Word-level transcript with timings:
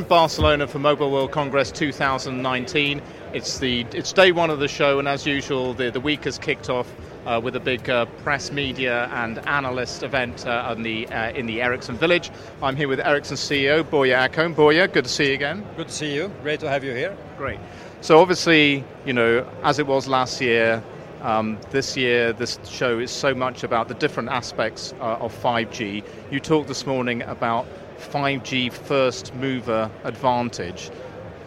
in 0.00 0.08
Barcelona 0.08 0.66
for 0.66 0.78
Mobile 0.78 1.10
World 1.10 1.30
Congress 1.30 1.70
2019. 1.70 3.02
It's 3.34 3.58
the 3.58 3.82
it's 3.92 4.12
day 4.12 4.32
one 4.32 4.48
of 4.48 4.58
the 4.58 4.68
show, 4.68 4.98
and 4.98 5.06
as 5.06 5.26
usual, 5.26 5.74
the, 5.74 5.90
the 5.90 6.00
week 6.00 6.24
has 6.24 6.38
kicked 6.38 6.70
off 6.70 6.90
uh, 7.26 7.38
with 7.42 7.54
a 7.54 7.60
big 7.60 7.90
uh, 7.90 8.06
press, 8.22 8.50
media, 8.50 9.10
and 9.12 9.38
analyst 9.46 10.02
event 10.02 10.46
uh, 10.46 10.74
in 10.74 10.82
the 10.82 11.06
uh, 11.08 11.32
in 11.32 11.44
the 11.44 11.60
Ericsson 11.60 11.96
Village. 11.96 12.30
I'm 12.62 12.76
here 12.76 12.88
with 12.88 13.00
Ericsson 13.00 13.36
CEO 13.36 13.82
Börje 13.82 14.16
Ekholm. 14.16 14.54
Börje, 14.54 14.90
good 14.90 15.04
to 15.04 15.10
see 15.10 15.28
you 15.28 15.34
again. 15.34 15.66
Good 15.76 15.88
to 15.88 15.94
see 15.94 16.14
you. 16.14 16.32
Great 16.42 16.60
to 16.60 16.68
have 16.68 16.82
you 16.82 16.92
here. 16.92 17.14
Great. 17.36 17.60
So 18.00 18.20
obviously, 18.20 18.84
you 19.04 19.12
know, 19.12 19.46
as 19.62 19.78
it 19.78 19.86
was 19.86 20.08
last 20.08 20.40
year, 20.40 20.82
um, 21.20 21.58
this 21.70 21.96
year, 21.96 22.32
this 22.32 22.58
show 22.64 22.98
is 22.98 23.10
so 23.10 23.34
much 23.34 23.64
about 23.64 23.88
the 23.88 23.94
different 23.94 24.30
aspects 24.30 24.94
uh, 25.00 25.18
of 25.20 25.34
5G. 25.42 26.02
You 26.30 26.40
talked 26.40 26.68
this 26.68 26.86
morning 26.86 27.20
about 27.22 27.66
5G 28.00 28.72
first 28.72 29.34
mover 29.34 29.90
advantage. 30.04 30.90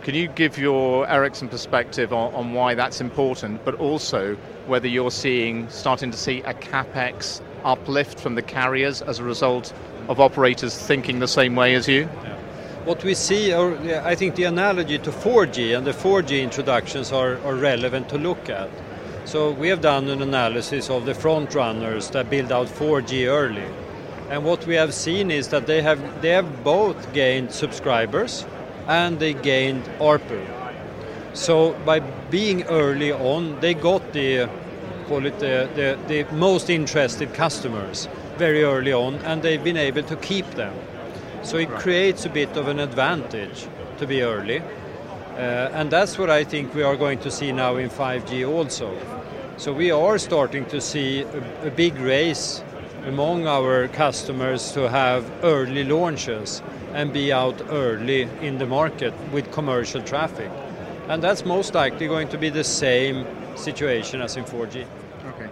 Can 0.03 0.15
you 0.15 0.27
give 0.27 0.57
your 0.57 1.07
Ericsson 1.07 1.47
perspective 1.47 2.11
on, 2.11 2.33
on 2.33 2.53
why 2.53 2.75
that's 2.75 3.01
important, 3.01 3.63
but 3.63 3.75
also 3.75 4.35
whether 4.67 4.87
you're 4.87 5.11
seeing, 5.11 5.69
starting 5.69 6.11
to 6.11 6.17
see 6.17 6.41
a 6.41 6.53
capex 6.53 7.41
uplift 7.63 8.19
from 8.19 8.35
the 8.35 8.41
carriers 8.41 9.01
as 9.01 9.19
a 9.19 9.23
result 9.23 9.73
of 10.09 10.19
operators 10.19 10.77
thinking 10.77 11.19
the 11.19 11.27
same 11.27 11.55
way 11.55 11.75
as 11.75 11.87
you? 11.87 12.05
What 12.85 13.01
we 13.05 13.13
see, 13.13 13.53
or 13.53 13.77
I 14.03 14.13
think 14.13 14.35
the 14.35 14.43
analogy 14.43 14.97
to 14.99 15.09
4G 15.09 15.77
and 15.77 15.87
the 15.87 15.91
4G 15.91 16.43
introductions 16.43 17.13
are, 17.13 17.37
are 17.45 17.55
relevant 17.55 18.09
to 18.09 18.17
look 18.17 18.49
at. 18.49 18.69
So 19.23 19.51
we 19.51 19.69
have 19.69 19.79
done 19.79 20.09
an 20.09 20.21
analysis 20.21 20.89
of 20.89 21.05
the 21.05 21.13
front 21.13 21.55
runners 21.55 22.09
that 22.09 22.29
build 22.29 22.51
out 22.51 22.67
4G 22.67 23.25
early. 23.27 23.63
And 24.29 24.43
what 24.43 24.65
we 24.65 24.75
have 24.75 24.93
seen 24.93 25.31
is 25.31 25.49
that 25.49 25.67
they 25.67 25.81
have, 25.81 26.21
they 26.21 26.29
have 26.29 26.63
both 26.63 27.13
gained 27.13 27.51
subscribers 27.51 28.45
and 28.87 29.19
they 29.19 29.33
gained 29.33 29.83
ARPU. 29.99 30.45
So 31.33 31.73
by 31.85 31.99
being 31.99 32.63
early 32.63 33.11
on, 33.11 33.59
they 33.59 33.73
got 33.73 34.13
the 34.13 34.49
call 35.07 35.25
it 35.25 35.37
the, 35.39 35.69
the, 35.75 35.97
the, 36.07 36.35
most 36.35 36.69
interested 36.69 37.33
customers 37.33 38.07
very 38.37 38.63
early 38.63 38.93
on, 38.93 39.15
and 39.25 39.41
they've 39.41 39.63
been 39.63 39.77
able 39.77 40.03
to 40.03 40.15
keep 40.17 40.49
them. 40.51 40.73
So 41.43 41.57
it 41.57 41.69
creates 41.69 42.25
a 42.25 42.29
bit 42.29 42.55
of 42.55 42.67
an 42.67 42.79
advantage 42.79 43.67
to 43.97 44.07
be 44.07 44.21
early. 44.21 44.59
Uh, 44.59 45.69
and 45.73 45.91
that's 45.91 46.17
what 46.17 46.29
I 46.29 46.43
think 46.43 46.73
we 46.73 46.83
are 46.83 46.95
going 46.95 47.19
to 47.19 47.31
see 47.31 47.51
now 47.51 47.75
in 47.75 47.89
5G 47.89 48.47
also. 48.47 48.95
So 49.57 49.73
we 49.73 49.91
are 49.91 50.17
starting 50.17 50.65
to 50.67 50.79
see 50.79 51.21
a, 51.21 51.67
a 51.67 51.71
big 51.71 51.95
race 51.97 52.63
among 53.05 53.47
our 53.47 53.87
customers 53.89 54.71
to 54.71 54.89
have 54.89 55.29
early 55.43 55.83
launches 55.83 56.61
and 56.93 57.11
be 57.11 57.33
out 57.33 57.61
early 57.69 58.23
in 58.41 58.57
the 58.57 58.65
market 58.65 59.13
with 59.31 59.51
commercial 59.51 60.01
traffic. 60.01 60.49
And 61.09 61.21
that's 61.21 61.45
most 61.45 61.73
likely 61.73 62.07
going 62.07 62.29
to 62.29 62.37
be 62.37 62.49
the 62.49 62.63
same 62.63 63.25
situation 63.57 64.21
as 64.21 64.37
in 64.37 64.45
4G. 64.45 64.85
Okay. 65.25 65.49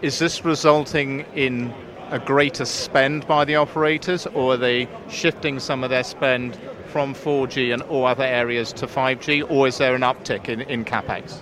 Is 0.00 0.18
this 0.18 0.44
resulting 0.44 1.20
in 1.34 1.72
a 2.10 2.18
greater 2.18 2.64
spend 2.64 3.26
by 3.26 3.44
the 3.44 3.56
operators, 3.56 4.26
or 4.28 4.54
are 4.54 4.56
they 4.56 4.88
shifting 5.08 5.58
some 5.58 5.84
of 5.84 5.90
their 5.90 6.04
spend 6.04 6.58
from 6.86 7.14
4G 7.14 7.72
and 7.72 7.82
all 7.82 8.06
other 8.06 8.24
areas 8.24 8.72
to 8.74 8.86
5G, 8.86 9.50
or 9.50 9.68
is 9.68 9.78
there 9.78 9.94
an 9.94 10.02
uptick 10.02 10.48
in, 10.48 10.62
in 10.62 10.84
capex? 10.84 11.40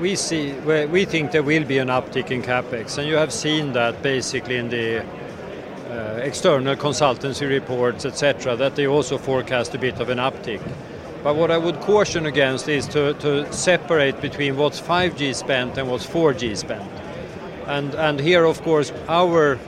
We 0.00 0.16
see, 0.16 0.54
we 0.86 1.04
think 1.04 1.30
there 1.30 1.42
will 1.42 1.64
be 1.64 1.76
an 1.76 1.88
uptick 1.88 2.30
in 2.30 2.40
capex, 2.40 2.96
and 2.96 3.06
you 3.06 3.16
have 3.16 3.30
seen 3.30 3.74
that 3.74 4.00
basically 4.02 4.56
in 4.56 4.70
the 4.70 5.04
uh, 5.90 6.20
external 6.22 6.74
consultancy 6.74 7.46
reports, 7.46 8.06
etc., 8.06 8.56
that 8.56 8.76
they 8.76 8.86
also 8.86 9.18
forecast 9.18 9.74
a 9.74 9.78
bit 9.78 10.00
of 10.00 10.08
an 10.08 10.16
uptick. 10.16 10.62
But 11.22 11.36
what 11.36 11.50
I 11.50 11.58
would 11.58 11.80
caution 11.80 12.24
against 12.24 12.66
is 12.66 12.88
to, 12.88 13.12
to 13.14 13.52
separate 13.52 14.22
between 14.22 14.56
what's 14.56 14.80
5G 14.80 15.34
spent 15.34 15.76
and 15.76 15.90
what's 15.90 16.06
4G 16.06 16.56
spent. 16.56 16.90
And, 17.66 17.94
and 17.94 18.18
here, 18.18 18.46
of 18.46 18.62
course, 18.62 18.92
our 19.06 19.58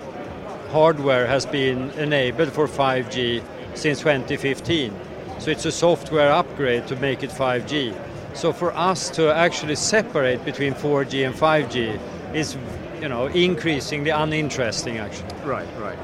hardware 0.70 1.26
has 1.26 1.44
been 1.44 1.90
enabled 1.90 2.52
for 2.52 2.66
5G 2.66 3.42
since 3.74 3.98
2015. 3.98 4.98
So 5.40 5.50
it's 5.50 5.66
a 5.66 5.72
software 5.72 6.32
upgrade 6.32 6.86
to 6.86 6.96
make 6.96 7.22
it 7.22 7.28
5G. 7.28 8.11
So 8.34 8.52
for 8.52 8.72
us 8.72 9.10
to 9.10 9.32
actually 9.32 9.76
separate 9.76 10.44
between 10.44 10.74
4G 10.74 11.26
and 11.26 11.34
5G 11.34 12.00
is, 12.34 12.56
you 13.00 13.08
know, 13.08 13.26
increasingly 13.26 14.10
uninteresting 14.10 14.98
actually. 14.98 15.34
Right, 15.44 15.68
right. 15.78 15.98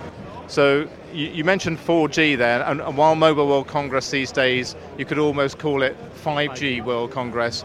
So 0.47 0.89
you, 1.13 1.29
you 1.29 1.45
mentioned 1.45 1.79
4G 1.79 2.37
there, 2.37 2.63
and, 2.63 2.81
and, 2.81 2.97
while 2.97 3.15
Mobile 3.15 3.49
World 3.49 3.67
Congress 3.67 4.11
these 4.11 4.33
days, 4.33 4.77
you 4.97 5.05
could 5.05 5.19
almost 5.19 5.59
call 5.59 5.83
it 5.83 5.97
5G 6.23 6.85
World 6.85 7.11
Congress. 7.11 7.65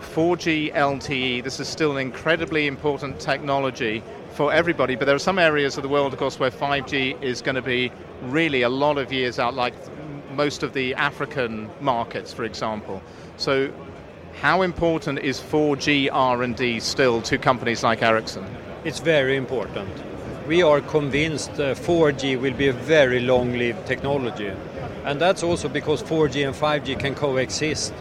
4G 0.00 0.72
LTE, 0.74 1.42
this 1.42 1.58
is 1.58 1.66
still 1.66 1.92
an 1.92 1.98
incredibly 1.98 2.66
important 2.66 3.18
technology 3.18 4.02
for 4.32 4.52
everybody, 4.52 4.96
but 4.96 5.06
there 5.06 5.14
are 5.14 5.20
some 5.20 5.38
areas 5.38 5.76
of 5.76 5.82
the 5.82 5.88
world, 5.88 6.12
of 6.12 6.18
course, 6.18 6.38
where 6.38 6.50
5G 6.50 7.20
is 7.22 7.40
going 7.40 7.54
to 7.54 7.62
be 7.62 7.90
really 8.22 8.62
a 8.62 8.68
lot 8.68 8.98
of 8.98 9.12
years 9.12 9.38
out, 9.38 9.54
like 9.54 9.74
most 10.34 10.62
of 10.62 10.72
the 10.72 10.94
African 10.94 11.70
markets, 11.80 12.32
for 12.32 12.44
example. 12.44 13.02
So 13.36 13.72
how 14.40 14.62
important 14.62 15.20
is 15.20 15.40
4G 15.40 16.08
R&D 16.12 16.80
still 16.80 17.22
to 17.22 17.38
companies 17.38 17.82
like 17.82 18.02
Ericsson? 18.02 18.44
It's 18.84 19.00
very 19.00 19.36
important 19.36 19.90
we 20.46 20.62
are 20.62 20.80
convinced 20.82 21.52
uh, 21.52 21.74
4G 21.74 22.38
will 22.38 22.52
be 22.52 22.68
a 22.68 22.72
very 22.72 23.20
long-lived 23.20 23.86
technology. 23.86 24.52
And 25.04 25.20
that's 25.20 25.42
also 25.42 25.68
because 25.68 26.02
4G 26.02 26.46
and 26.46 26.54
5G 26.54 26.98
can 26.98 27.14
coexist. 27.14 27.94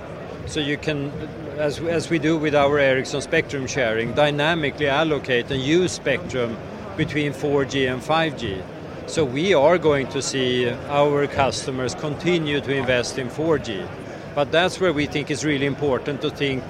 So 0.46 0.60
you 0.60 0.78
can, 0.78 1.10
as, 1.58 1.80
as 1.80 2.10
we 2.10 2.20
do 2.20 2.38
with 2.38 2.54
our 2.54 2.80
Ericsson 2.80 3.22
spectrum 3.22 3.66
sharing, 3.66 4.14
dynamically 4.14 4.88
allocate 4.88 5.50
and 5.52 5.62
use 5.62 5.94
spectrum 5.94 6.58
between 6.98 7.32
4G 7.32 7.92
and 7.92 8.02
5G. 8.02 8.62
So 9.08 9.26
we 9.26 9.54
are 9.54 9.78
going 9.78 10.08
to 10.08 10.22
see 10.22 10.70
our 10.70 11.28
customers 11.28 11.96
continue 11.96 12.62
to 12.62 12.74
invest 12.74 13.18
in 13.18 13.30
4G. 13.30 13.88
But 14.36 14.52
that's 14.52 14.80
where 14.80 14.94
we 14.94 15.06
think 15.06 15.30
it's 15.30 15.44
really 15.44 15.66
important 15.66 16.22
to 16.22 16.30
think, 16.30 16.64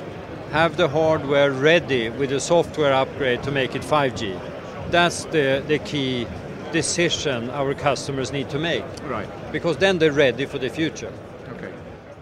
have 0.52 0.76
the 0.78 0.90
hardware 0.90 1.52
ready 1.52 2.10
with 2.10 2.32
a 2.32 2.40
software 2.40 2.94
upgrade 2.94 3.44
to 3.44 3.52
make 3.52 3.76
it 3.76 3.82
5G 3.82 4.40
that's 4.94 5.26
the, 5.26 5.64
the 5.68 5.80
key 5.80 6.28
decision 6.72 7.50
our 7.50 7.74
customers 7.74 8.32
need 8.32 8.50
to 8.50 8.60
make. 8.60 8.84
Right. 9.04 9.28
Because 9.52 9.78
then 9.78 9.98
they're 9.98 10.12
ready 10.12 10.46
for 10.46 10.60
the 10.60 10.70
future. 10.70 11.12
Okay. 11.50 11.74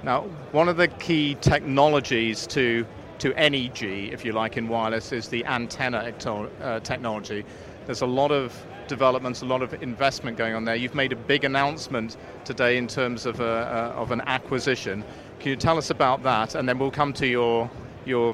Now, 0.03 0.22
one 0.51 0.69
of 0.69 0.78
the 0.78 0.88
key 0.88 1.35
technologies 1.35 2.47
to 2.47 2.85
to 3.19 3.35
any 3.35 3.69
G, 3.69 4.09
if 4.11 4.25
you 4.25 4.31
like, 4.31 4.57
in 4.57 4.67
wireless 4.67 5.11
is 5.11 5.28
the 5.28 5.45
antenna 5.45 6.11
uh, 6.25 6.79
technology. 6.79 7.45
There's 7.86 8.02
a 8.02 8.08
lot 8.08 8.31
of 8.31 8.66
developments, 8.88 9.42
a 9.42 9.46
lot 9.46 9.62
of 9.62 9.74
investment 9.81 10.38
going 10.38 10.53
on 10.53 10.66
there. 10.66 10.75
You've 10.75 10.96
made 10.96 11.12
a 11.12 11.16
big 11.16 11.44
announcement 11.44 12.18
today 12.46 12.78
in 12.78 12.88
terms 12.88 13.25
of, 13.25 13.40
a, 13.40 13.94
uh, 13.96 14.02
of 14.02 14.12
an 14.12 14.22
acquisition. 14.22 15.03
Can 15.40 15.50
you 15.50 15.56
tell 15.56 15.78
us 15.78 15.90
about 15.90 16.24
that? 16.24 16.56
And 16.56 16.68
then 16.68 16.78
we'll 16.78 16.91
come 16.91 17.14
to 17.14 17.28
your, 17.28 17.70
your 18.06 18.34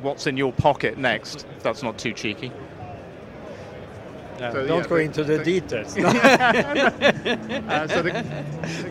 what's 0.00 0.26
in 0.26 0.36
your 0.36 0.52
pocket 0.52 0.98
next, 0.98 1.46
if 1.56 1.62
that's 1.62 1.82
not 1.82 1.98
too 1.98 2.12
cheeky. 2.12 2.50
So, 4.50 4.66
don't 4.66 4.82
yeah, 4.82 4.88
go 4.88 4.96
the, 4.96 5.02
into 5.02 5.24
the, 5.24 5.36
the 5.36 5.44
details. 5.44 5.96
No. 5.96 6.08
uh, 6.08 7.86
so 7.86 8.02
the, 8.02 8.24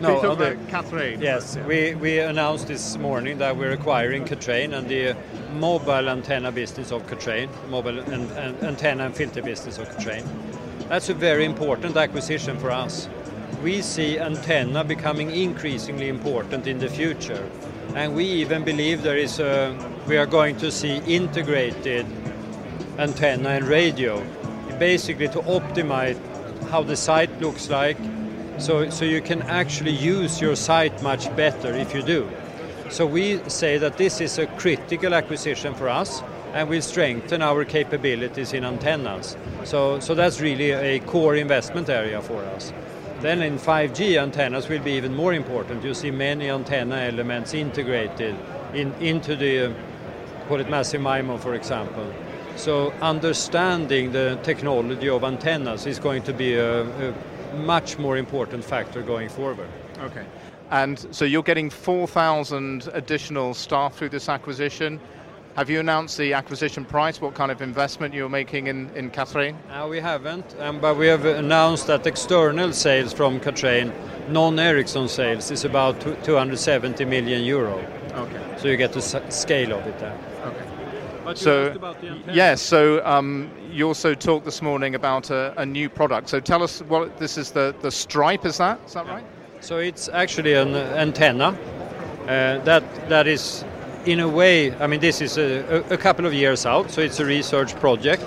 no, 0.00 0.34
the, 0.34 0.56
Kathrein. 0.70 1.20
Yes, 1.20 1.58
we, 1.68 1.94
we 1.94 2.20
announced 2.20 2.68
this 2.68 2.96
morning 2.96 3.36
that 3.38 3.56
we're 3.56 3.72
acquiring 3.72 4.24
Kathrein 4.24 4.72
and 4.72 4.88
the 4.88 5.14
mobile 5.52 6.08
antenna 6.08 6.50
business 6.50 6.90
of 6.90 7.06
Kathrein, 7.06 7.50
mobile 7.68 7.98
and, 7.98 8.30
and 8.30 8.62
antenna 8.64 9.04
and 9.04 9.14
filter 9.14 9.42
business 9.42 9.76
of 9.76 9.88
Kathrein. 9.90 10.26
That's 10.88 11.10
a 11.10 11.14
very 11.14 11.44
important 11.44 11.96
acquisition 11.96 12.58
for 12.58 12.70
us. 12.70 13.08
We 13.62 13.82
see 13.82 14.18
antenna 14.18 14.84
becoming 14.84 15.30
increasingly 15.30 16.08
important 16.08 16.66
in 16.66 16.78
the 16.78 16.88
future, 16.88 17.46
and 17.94 18.14
we 18.14 18.24
even 18.24 18.64
believe 18.64 19.02
there 19.02 19.18
is 19.18 19.38
a, 19.38 19.76
we 20.08 20.16
are 20.16 20.26
going 20.26 20.56
to 20.56 20.70
see 20.70 20.96
integrated 21.06 22.06
antenna 22.98 23.50
and 23.50 23.66
radio 23.66 24.24
basically 24.72 25.28
to 25.28 25.40
optimize 25.40 26.18
how 26.68 26.82
the 26.82 26.96
site 26.96 27.40
looks 27.40 27.68
like 27.68 27.98
so, 28.58 28.90
so 28.90 29.04
you 29.04 29.20
can 29.20 29.42
actually 29.42 29.90
use 29.90 30.40
your 30.40 30.54
site 30.54 31.02
much 31.02 31.34
better 31.34 31.74
if 31.74 31.94
you 31.94 32.02
do. 32.02 32.30
So 32.90 33.06
we 33.06 33.40
say 33.48 33.78
that 33.78 33.96
this 33.96 34.20
is 34.20 34.38
a 34.38 34.46
critical 34.46 35.14
acquisition 35.14 35.74
for 35.74 35.88
us 35.88 36.22
and 36.52 36.68
will 36.68 36.82
strengthen 36.82 37.42
our 37.42 37.64
capabilities 37.64 38.52
in 38.52 38.64
antennas. 38.64 39.36
So, 39.64 39.98
so 40.00 40.14
that's 40.14 40.40
really 40.40 40.70
a 40.70 41.00
core 41.00 41.34
investment 41.34 41.88
area 41.88 42.20
for 42.20 42.42
us. 42.44 42.72
Then 43.20 43.40
in 43.40 43.58
5G, 43.58 44.20
antennas 44.20 44.68
will 44.68 44.82
be 44.82 44.92
even 44.92 45.14
more 45.14 45.32
important. 45.32 45.82
You 45.82 45.94
see 45.94 46.10
many 46.10 46.50
antenna 46.50 46.96
elements 46.96 47.54
integrated 47.54 48.36
in, 48.74 48.92
into 48.94 49.34
the, 49.34 49.74
call 50.48 50.60
it 50.60 50.68
massive 50.68 51.00
MIMO, 51.00 51.40
for 51.40 51.54
example. 51.54 52.12
So 52.56 52.92
understanding 53.00 54.12
the 54.12 54.38
technology 54.42 55.08
of 55.08 55.24
antennas 55.24 55.86
is 55.86 55.98
going 55.98 56.22
to 56.24 56.32
be 56.32 56.54
a, 56.54 56.82
a 57.10 57.14
much 57.56 57.98
more 57.98 58.16
important 58.16 58.64
factor 58.64 59.02
going 59.02 59.28
forward. 59.28 59.68
Okay. 60.00 60.24
And 60.70 61.06
so 61.10 61.24
you're 61.24 61.42
getting 61.42 61.68
4,000 61.68 62.88
additional 62.92 63.54
staff 63.54 63.94
through 63.94 64.08
this 64.08 64.28
acquisition. 64.28 65.00
Have 65.54 65.68
you 65.68 65.80
announced 65.80 66.16
the 66.16 66.32
acquisition 66.32 66.86
price? 66.86 67.20
What 67.20 67.34
kind 67.34 67.50
of 67.50 67.60
investment 67.60 68.14
you're 68.14 68.30
making 68.30 68.68
in, 68.68 68.88
in 68.94 69.10
Kathrein? 69.10 69.54
Uh, 69.70 69.86
we 69.86 70.00
haven't, 70.00 70.56
um, 70.60 70.80
but 70.80 70.96
we 70.96 71.06
have 71.08 71.26
announced 71.26 71.88
that 71.88 72.06
external 72.06 72.72
sales 72.72 73.12
from 73.12 73.38
Kathrein, 73.38 73.92
non-Ericsson 74.30 75.08
sales, 75.08 75.50
is 75.50 75.66
about 75.66 76.00
270 76.24 77.04
million 77.04 77.44
euro. 77.44 77.78
Okay. 78.12 78.56
So 78.56 78.68
you 78.68 78.78
get 78.78 78.94
the 78.94 79.02
scale 79.02 79.72
of 79.74 79.86
it 79.86 79.98
there. 79.98 80.18
Okay. 80.46 80.61
So, 81.34 81.94
yes, 82.32 82.60
so 82.60 83.04
um, 83.06 83.50
you 83.70 83.86
also 83.86 84.14
talked 84.14 84.44
this 84.44 84.60
morning 84.60 84.94
about 84.94 85.30
a, 85.30 85.54
a, 85.56 85.64
new 85.64 85.88
product. 85.88 86.28
So 86.28 86.40
tell 86.40 86.62
us 86.62 86.82
what 86.82 87.16
this 87.18 87.38
is 87.38 87.52
the, 87.52 87.74
the 87.80 87.90
Stripe, 87.90 88.44
is 88.44 88.58
that? 88.58 88.80
Is 88.86 88.94
that 88.94 89.06
right? 89.06 89.24
So 89.60 89.78
it's 89.78 90.08
actually 90.08 90.54
an 90.54 90.74
antenna 90.74 91.56
uh, 92.22 92.58
that, 92.64 92.82
that 93.08 93.26
is 93.26 93.64
in 94.06 94.20
a 94.20 94.28
way, 94.28 94.74
I 94.76 94.86
mean, 94.86 95.00
this 95.00 95.20
is 95.20 95.38
a, 95.38 95.84
a, 95.90 95.96
couple 95.96 96.26
of 96.26 96.34
years 96.34 96.66
out, 96.66 96.90
so 96.90 97.00
it's 97.00 97.20
a 97.20 97.24
research 97.24 97.74
project. 97.76 98.24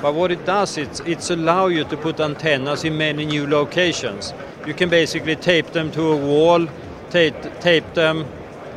But 0.00 0.14
what 0.14 0.30
it 0.30 0.44
does, 0.46 0.78
it's, 0.78 1.00
it's 1.00 1.30
allow 1.30 1.66
you 1.66 1.84
to 1.84 1.96
put 1.96 2.20
antennas 2.20 2.84
in 2.84 2.96
many 2.96 3.26
new 3.26 3.46
locations. 3.46 4.32
You 4.66 4.74
can 4.74 4.88
basically 4.88 5.34
tape 5.34 5.68
them 5.68 5.90
to 5.92 6.12
a 6.12 6.16
wall, 6.16 6.68
tape, 7.10 7.34
tape 7.60 7.94
them, 7.94 8.26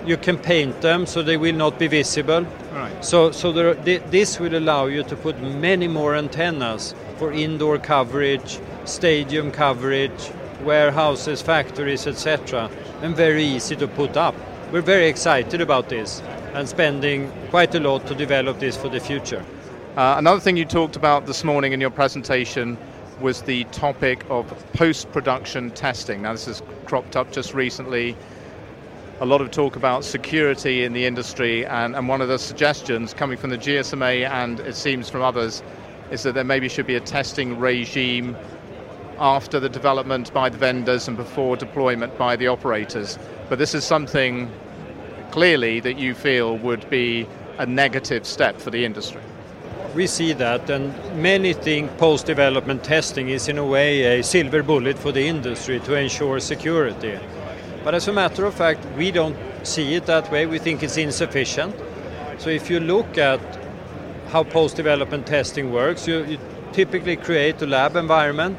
you 0.05 0.17
can 0.17 0.37
paint 0.37 0.81
them 0.81 1.05
so 1.05 1.21
they 1.21 1.37
will 1.37 1.55
not 1.55 1.77
be 1.77 1.87
visible. 1.87 2.45
Right. 2.71 3.03
So, 3.03 3.31
so 3.31 3.51
there, 3.51 3.73
this 3.73 4.39
will 4.39 4.55
allow 4.55 4.85
you 4.85 5.03
to 5.03 5.15
put 5.15 5.41
many 5.41 5.87
more 5.87 6.15
antennas 6.15 6.95
for 7.17 7.33
indoor 7.33 7.77
coverage, 7.77 8.59
stadium 8.85 9.51
coverage, 9.51 10.31
warehouses, 10.63 11.41
factories, 11.41 12.07
etc., 12.07 12.69
and 13.01 13.15
very 13.15 13.43
easy 13.43 13.75
to 13.75 13.87
put 13.87 14.15
up. 14.15 14.35
We're 14.71 14.81
very 14.81 15.07
excited 15.07 15.59
about 15.59 15.89
this 15.89 16.21
and 16.53 16.67
spending 16.67 17.31
quite 17.49 17.75
a 17.75 17.79
lot 17.79 18.07
to 18.07 18.15
develop 18.15 18.59
this 18.59 18.77
for 18.77 18.87
the 18.87 18.99
future. 18.99 19.45
Uh, 19.97 20.15
another 20.17 20.39
thing 20.39 20.55
you 20.55 20.63
talked 20.63 20.95
about 20.95 21.25
this 21.25 21.43
morning 21.43 21.73
in 21.73 21.81
your 21.81 21.89
presentation 21.89 22.77
was 23.19 23.41
the 23.41 23.65
topic 23.65 24.23
of 24.29 24.47
post-production 24.73 25.71
testing. 25.71 26.21
Now 26.21 26.31
this 26.31 26.45
has 26.45 26.63
cropped 26.85 27.17
up 27.17 27.31
just 27.31 27.53
recently. 27.53 28.15
A 29.21 29.25
lot 29.31 29.39
of 29.39 29.51
talk 29.51 29.75
about 29.75 30.03
security 30.03 30.83
in 30.83 30.93
the 30.93 31.05
industry 31.05 31.63
and, 31.63 31.95
and 31.95 32.07
one 32.07 32.21
of 32.21 32.27
the 32.27 32.39
suggestions 32.39 33.13
coming 33.13 33.37
from 33.37 33.51
the 33.51 33.57
GSMA 33.57 34.27
and 34.27 34.59
it 34.61 34.75
seems 34.75 35.11
from 35.11 35.21
others 35.21 35.61
is 36.09 36.23
that 36.23 36.33
there 36.33 36.43
maybe 36.43 36.67
should 36.67 36.87
be 36.87 36.95
a 36.95 36.99
testing 36.99 37.59
regime 37.59 38.35
after 39.19 39.59
the 39.59 39.69
development 39.69 40.33
by 40.33 40.49
the 40.49 40.57
vendors 40.57 41.07
and 41.07 41.17
before 41.17 41.55
deployment 41.55 42.17
by 42.17 42.35
the 42.35 42.47
operators. 42.47 43.19
But 43.47 43.59
this 43.59 43.75
is 43.75 43.83
something 43.83 44.49
clearly 45.29 45.79
that 45.81 45.99
you 45.99 46.15
feel 46.15 46.57
would 46.57 46.89
be 46.89 47.27
a 47.59 47.65
negative 47.67 48.25
step 48.25 48.59
for 48.59 48.71
the 48.71 48.83
industry. 48.83 49.21
We 49.93 50.07
see 50.07 50.33
that, 50.33 50.67
and 50.67 50.95
many 51.21 51.53
think 51.53 51.95
post 51.99 52.25
development 52.25 52.83
testing 52.83 53.29
is, 53.29 53.47
in 53.47 53.59
a 53.59 53.65
way, 53.65 54.19
a 54.19 54.23
silver 54.23 54.63
bullet 54.63 54.97
for 54.97 55.11
the 55.11 55.27
industry 55.27 55.79
to 55.81 55.93
ensure 55.93 56.39
security. 56.39 57.19
But 57.83 57.95
as 57.95 58.07
a 58.07 58.13
matter 58.13 58.45
of 58.45 58.53
fact, 58.53 58.85
we 58.97 59.11
don't 59.11 59.37
see 59.63 59.95
it 59.95 60.05
that 60.05 60.31
way. 60.31 60.45
We 60.45 60.59
think 60.59 60.83
it's 60.83 60.97
insufficient. 60.97 61.75
So 62.37 62.49
if 62.49 62.69
you 62.69 62.79
look 62.79 63.17
at 63.17 63.39
how 64.29 64.43
post 64.43 64.75
development 64.75 65.27
testing 65.27 65.71
works, 65.71 66.07
you, 66.07 66.23
you 66.25 66.37
typically 66.73 67.15
create 67.15 67.61
a 67.61 67.67
lab 67.67 67.95
environment 67.95 68.57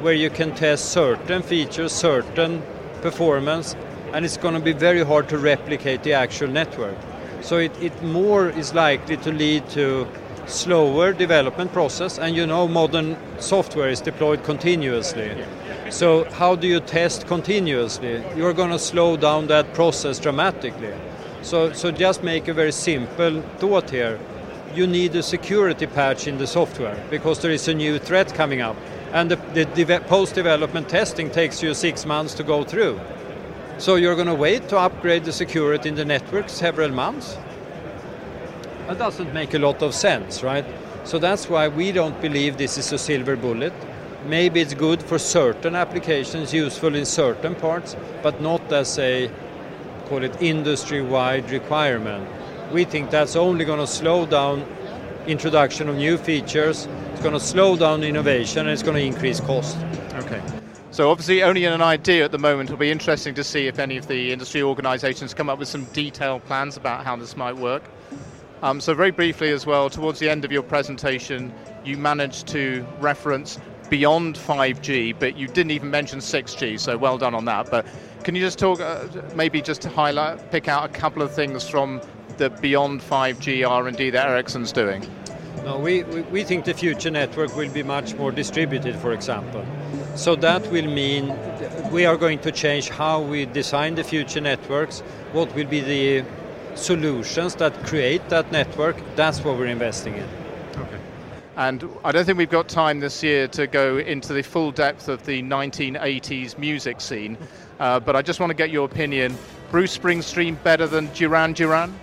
where 0.00 0.14
you 0.14 0.30
can 0.30 0.54
test 0.54 0.86
certain 0.90 1.42
features, 1.42 1.92
certain 1.92 2.62
performance, 3.02 3.76
and 4.12 4.24
it's 4.24 4.36
going 4.36 4.54
to 4.54 4.60
be 4.60 4.72
very 4.72 5.04
hard 5.04 5.28
to 5.28 5.38
replicate 5.38 6.02
the 6.02 6.12
actual 6.12 6.48
network. 6.48 6.96
So 7.40 7.58
it, 7.58 7.72
it 7.82 8.02
more 8.02 8.50
is 8.50 8.74
likely 8.74 9.16
to 9.18 9.32
lead 9.32 9.68
to 9.70 10.08
slower 10.46 11.12
development 11.12 11.72
process, 11.72 12.18
and 12.18 12.34
you 12.36 12.46
know 12.46 12.66
modern 12.66 13.16
software 13.38 13.88
is 13.88 14.00
deployed 14.00 14.42
continuously. 14.44 15.30
So 15.92 16.24
how 16.24 16.56
do 16.56 16.66
you 16.66 16.80
test 16.80 17.26
continuously? 17.26 18.24
You're 18.34 18.54
going 18.54 18.70
to 18.70 18.78
slow 18.78 19.18
down 19.18 19.48
that 19.48 19.74
process 19.74 20.18
dramatically. 20.18 20.94
So, 21.42 21.74
so 21.74 21.90
just 21.90 22.22
make 22.22 22.48
a 22.48 22.54
very 22.54 22.72
simple 22.72 23.42
thought 23.58 23.90
here. 23.90 24.18
You 24.74 24.86
need 24.86 25.14
a 25.14 25.22
security 25.22 25.86
patch 25.86 26.26
in 26.26 26.38
the 26.38 26.46
software 26.46 26.96
because 27.10 27.40
there 27.40 27.50
is 27.50 27.68
a 27.68 27.74
new 27.74 27.98
threat 27.98 28.32
coming 28.32 28.62
up. 28.62 28.74
And 29.12 29.30
the, 29.30 29.36
the 29.74 30.02
post-development 30.08 30.88
testing 30.88 31.30
takes 31.30 31.62
you 31.62 31.74
six 31.74 32.06
months 32.06 32.32
to 32.34 32.42
go 32.42 32.64
through. 32.64 32.98
So 33.76 33.96
you're 33.96 34.14
going 34.14 34.28
to 34.28 34.34
wait 34.34 34.70
to 34.70 34.78
upgrade 34.78 35.24
the 35.26 35.32
security 35.32 35.90
in 35.90 35.94
the 35.94 36.06
network 36.06 36.48
several 36.48 36.88
months? 36.88 37.36
That 38.86 38.96
doesn't 38.96 39.34
make 39.34 39.52
a 39.52 39.58
lot 39.58 39.82
of 39.82 39.94
sense, 39.94 40.42
right? 40.42 40.64
So 41.04 41.18
that's 41.18 41.50
why 41.50 41.68
we 41.68 41.92
don't 41.92 42.18
believe 42.22 42.56
this 42.56 42.78
is 42.78 42.90
a 42.92 42.98
silver 42.98 43.36
bullet. 43.36 43.74
Maybe 44.26 44.60
it's 44.60 44.74
good 44.74 45.02
for 45.02 45.18
certain 45.18 45.74
applications, 45.74 46.54
useful 46.54 46.94
in 46.94 47.04
certain 47.04 47.56
parts, 47.56 47.96
but 48.22 48.40
not 48.40 48.72
as 48.72 48.98
a 48.98 49.28
call 50.06 50.22
it 50.22 50.40
industry-wide 50.40 51.50
requirement. 51.50 52.28
We 52.72 52.84
think 52.84 53.10
that's 53.10 53.34
only 53.34 53.64
going 53.64 53.80
to 53.80 53.86
slow 53.86 54.24
down 54.26 54.64
introduction 55.26 55.88
of 55.88 55.96
new 55.96 56.18
features, 56.18 56.86
it's 57.12 57.20
going 57.20 57.34
to 57.34 57.40
slow 57.40 57.76
down 57.76 58.04
innovation, 58.04 58.60
and 58.60 58.70
it's 58.70 58.82
going 58.82 58.96
to 58.96 59.04
increase 59.04 59.40
cost. 59.40 59.76
Okay. 60.14 60.40
So 60.92 61.10
obviously 61.10 61.42
only 61.42 61.64
an 61.64 61.80
idea 61.80 62.24
at 62.24 62.32
the 62.32 62.38
moment. 62.38 62.68
It'll 62.68 62.78
be 62.78 62.90
interesting 62.90 63.34
to 63.34 63.44
see 63.44 63.66
if 63.66 63.78
any 63.78 63.96
of 63.96 64.08
the 64.08 64.32
industry 64.32 64.62
organisations 64.62 65.32
come 65.32 65.48
up 65.48 65.58
with 65.58 65.68
some 65.68 65.84
detailed 65.86 66.44
plans 66.44 66.76
about 66.76 67.04
how 67.04 67.16
this 67.16 67.36
might 67.36 67.56
work. 67.56 67.82
Um, 68.62 68.80
so 68.80 68.94
very 68.94 69.10
briefly 69.10 69.50
as 69.50 69.66
well, 69.66 69.90
towards 69.90 70.18
the 70.20 70.28
end 70.28 70.44
of 70.44 70.52
your 70.52 70.62
presentation, 70.62 71.52
you 71.84 71.96
managed 71.96 72.46
to 72.48 72.86
reference 73.00 73.58
beyond 73.92 74.36
5G, 74.36 75.14
but 75.18 75.36
you 75.36 75.46
didn't 75.46 75.70
even 75.70 75.90
mention 75.90 76.18
6G, 76.18 76.80
so 76.80 76.96
well 76.96 77.18
done 77.18 77.34
on 77.34 77.44
that. 77.44 77.70
But 77.70 77.84
can 78.24 78.34
you 78.34 78.40
just 78.40 78.58
talk, 78.58 78.80
uh, 78.80 79.06
maybe 79.34 79.60
just 79.60 79.82
to 79.82 79.90
highlight, 79.90 80.50
pick 80.50 80.66
out 80.66 80.88
a 80.88 80.88
couple 80.88 81.20
of 81.20 81.34
things 81.34 81.68
from 81.68 82.00
the 82.38 82.48
beyond 82.48 83.02
5G 83.02 83.68
R&D 83.68 84.08
that 84.08 84.28
Ericsson's 84.28 84.72
doing? 84.72 85.06
No, 85.66 85.78
we, 85.78 86.04
we, 86.04 86.22
we 86.22 86.42
think 86.42 86.64
the 86.64 86.72
future 86.72 87.10
network 87.10 87.54
will 87.54 87.70
be 87.70 87.82
much 87.82 88.14
more 88.14 88.32
distributed, 88.32 88.96
for 88.96 89.12
example. 89.12 89.62
So 90.14 90.36
that 90.36 90.66
will 90.72 90.88
mean 90.88 91.36
we 91.90 92.06
are 92.06 92.16
going 92.16 92.38
to 92.38 92.50
change 92.50 92.88
how 92.88 93.20
we 93.20 93.44
design 93.44 93.96
the 93.96 94.04
future 94.04 94.40
networks, 94.40 95.00
what 95.32 95.54
will 95.54 95.66
be 95.66 95.80
the 95.80 96.24
solutions 96.76 97.56
that 97.56 97.74
create 97.84 98.26
that 98.30 98.50
network, 98.52 98.96
that's 99.16 99.44
what 99.44 99.58
we're 99.58 99.66
investing 99.66 100.14
in. 100.14 100.28
Okay. 100.78 100.98
And 101.56 101.86
I 102.02 102.12
don't 102.12 102.24
think 102.24 102.38
we've 102.38 102.48
got 102.48 102.68
time 102.68 103.00
this 103.00 103.22
year 103.22 103.46
to 103.48 103.66
go 103.66 103.98
into 103.98 104.32
the 104.32 104.42
full 104.42 104.70
depth 104.72 105.08
of 105.08 105.24
the 105.26 105.42
1980s 105.42 106.56
music 106.56 107.00
scene, 107.00 107.36
uh, 107.78 108.00
but 108.00 108.16
I 108.16 108.22
just 108.22 108.40
want 108.40 108.50
to 108.50 108.54
get 108.54 108.70
your 108.70 108.86
opinion. 108.86 109.36
Bruce 109.70 109.96
Springsteen 109.96 110.62
better 110.62 110.86
than 110.86 111.12
Duran 111.12 111.52
Duran? 111.52 111.94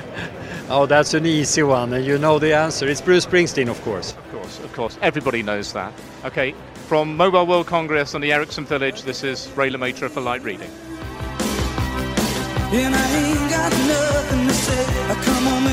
oh, 0.70 0.86
that's 0.86 1.12
an 1.12 1.26
easy 1.26 1.62
one, 1.62 1.92
and 1.92 2.04
you 2.04 2.18
know 2.18 2.38
the 2.38 2.54
answer. 2.54 2.88
It's 2.88 3.02
Bruce 3.02 3.26
Springsteen, 3.26 3.68
of 3.68 3.80
course. 3.82 4.12
Of 4.12 4.32
course, 4.32 4.58
of 4.60 4.72
course. 4.72 4.98
Everybody 5.02 5.42
knows 5.42 5.74
that. 5.74 5.92
Okay, 6.24 6.54
from 6.86 7.14
Mobile 7.14 7.46
World 7.46 7.66
Congress 7.66 8.14
and 8.14 8.24
the 8.24 8.32
Ericsson 8.32 8.64
Village, 8.64 9.02
this 9.02 9.22
is 9.22 9.50
Ray 9.54 9.68
Le 9.68 9.76
Maistre 9.76 10.08
for 10.08 10.22
Light 10.22 10.42
Reading. 10.42 10.70
And 12.70 12.94
I 12.94 13.16
ain't 13.16 13.50
got 13.50 13.72
nothing 13.72 14.46
to 14.46 14.54
say. 14.54 15.10
I 15.10 15.14
come 15.24 15.44
home 15.44 15.68